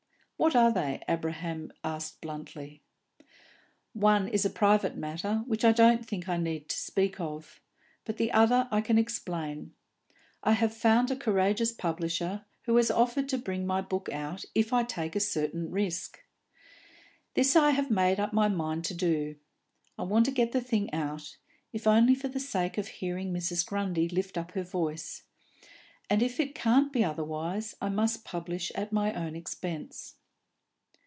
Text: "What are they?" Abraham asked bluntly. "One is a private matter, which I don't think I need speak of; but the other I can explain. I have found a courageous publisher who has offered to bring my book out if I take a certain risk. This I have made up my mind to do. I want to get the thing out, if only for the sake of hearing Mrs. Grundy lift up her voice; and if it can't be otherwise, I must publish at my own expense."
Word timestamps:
"What 0.41 0.55
are 0.55 0.71
they?" 0.71 1.03
Abraham 1.07 1.71
asked 1.83 2.19
bluntly. 2.19 2.81
"One 3.93 4.27
is 4.27 4.43
a 4.43 4.49
private 4.49 4.97
matter, 4.97 5.43
which 5.45 5.63
I 5.63 5.71
don't 5.71 6.03
think 6.03 6.27
I 6.27 6.37
need 6.37 6.71
speak 6.71 7.19
of; 7.19 7.61
but 8.05 8.17
the 8.17 8.31
other 8.31 8.67
I 8.71 8.81
can 8.81 8.97
explain. 8.97 9.75
I 10.41 10.53
have 10.53 10.73
found 10.75 11.11
a 11.11 11.15
courageous 11.15 11.71
publisher 11.71 12.43
who 12.63 12.75
has 12.77 12.89
offered 12.89 13.29
to 13.29 13.37
bring 13.37 13.67
my 13.67 13.81
book 13.81 14.09
out 14.09 14.43
if 14.55 14.73
I 14.73 14.83
take 14.83 15.15
a 15.15 15.19
certain 15.19 15.69
risk. 15.69 16.23
This 17.35 17.55
I 17.55 17.69
have 17.69 17.91
made 17.91 18.19
up 18.19 18.33
my 18.33 18.47
mind 18.47 18.83
to 18.85 18.95
do. 18.95 19.35
I 19.95 20.01
want 20.01 20.25
to 20.25 20.31
get 20.31 20.53
the 20.53 20.59
thing 20.61 20.91
out, 20.91 21.37
if 21.71 21.85
only 21.85 22.15
for 22.15 22.29
the 22.29 22.39
sake 22.39 22.79
of 22.79 22.87
hearing 22.87 23.31
Mrs. 23.31 23.63
Grundy 23.63 24.09
lift 24.09 24.39
up 24.39 24.53
her 24.53 24.63
voice; 24.63 25.21
and 26.09 26.23
if 26.23 26.39
it 26.39 26.55
can't 26.55 26.91
be 26.91 27.03
otherwise, 27.03 27.75
I 27.79 27.89
must 27.89 28.25
publish 28.25 28.71
at 28.73 28.91
my 28.91 29.13
own 29.13 29.35
expense." 29.35 30.15